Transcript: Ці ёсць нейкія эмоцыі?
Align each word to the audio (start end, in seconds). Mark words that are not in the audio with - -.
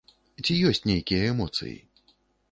Ці 0.45 0.55
ёсць 0.69 0.79
нейкія 0.91 1.27
эмоцыі? 1.33 1.75